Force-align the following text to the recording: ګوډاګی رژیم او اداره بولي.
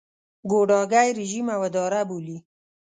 ګوډاګی 0.51 1.07
رژیم 1.19 1.47
او 1.55 1.61
اداره 1.69 2.01
بولي. 2.09 2.37